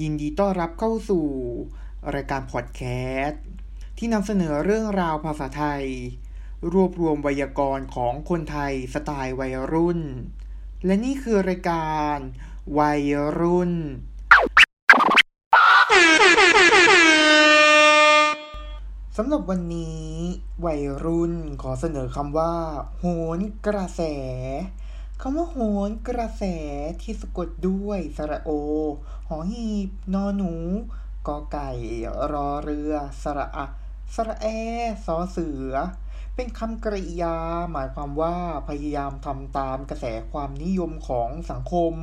[0.00, 1.26] ยินดีต้อนรับเข้าสู่
[2.14, 2.82] รายการพอดแค
[3.24, 3.42] สต์
[3.98, 5.84] ที่นำเสนอเรื่องราวภาษาไทย
[6.72, 10.00] รวบรวมไวยากรณ์ของคนไทยสไตล์วัยรุ่น
[10.84, 12.16] และนี่คือรายการ
[12.78, 13.02] วัย
[13.38, 13.72] รุ่น
[19.16, 20.06] สำหรับวันนี้
[20.66, 22.54] วัยรุ่นขอเสนอคำว่า
[22.98, 23.04] โห
[23.36, 24.00] นกระแส
[25.20, 25.56] คำว่าโห
[25.88, 26.42] นกระแส
[27.02, 28.50] ที่สะกดด้วยสระโอ
[29.28, 30.54] หอหีบ นอหนู
[31.26, 31.70] กอไก่
[32.32, 33.66] รอเรือ สระอะ
[34.14, 34.46] สระแอ
[35.06, 35.72] สอเสือ
[36.34, 37.36] เป็นคำกริยา
[37.72, 38.36] หมายความว่า
[38.68, 41.94] พยายามทำตามกระแสความนิยมของสังคม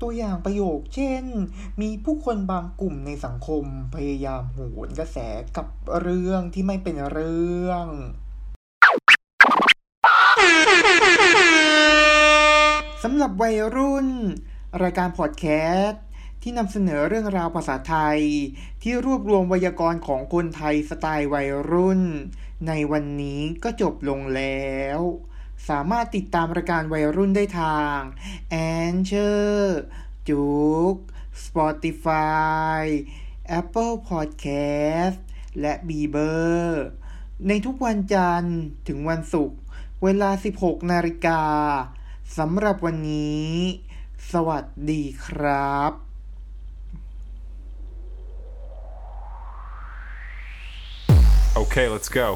[0.00, 1.24] ตัวอย่างประโยคเช่น
[1.80, 3.64] มีผู้คนบางกลุ่มในสังคม
[3.94, 5.18] พยายามโหนกระแส
[5.56, 5.66] กับ
[6.00, 14.08] เรื่องที่ไม่เป็นเรื่องำหรับวัยรุ่น
[14.82, 15.46] รายการพอดแค
[15.82, 16.02] สต์
[16.42, 18.20] ที่นำเสนอเรื่องราวภาษาไทย
[18.82, 22.00] ที่รวบรวมไวยากรณ์ของคนไทยสไตล์วัยรุ่น
[22.66, 25.00] ในวันนี้ก็จบลงแล้ว
[25.68, 27.98] สามารถติดตามรายการวัยรุ่นได้ทาง
[28.52, 28.56] a
[28.94, 29.64] n c h o r
[30.28, 30.46] จุ
[30.92, 30.94] ก
[31.44, 32.82] Spotify
[33.60, 35.18] Apple Podcast
[35.60, 36.32] และ b ีเบอ
[36.64, 36.84] ร์
[37.48, 38.58] ในทุกวันจันทร์
[38.88, 39.58] ถึงวันศุกร์
[40.02, 40.30] เวลา
[40.60, 41.42] 16 นาฬิกา
[42.36, 43.48] สำหรับวันนี้
[44.32, 45.92] สวัสดีครับ
[51.62, 52.26] Okay, let's go.